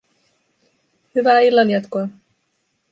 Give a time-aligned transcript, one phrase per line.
[1.15, 2.07] Hyvää illanjatkoa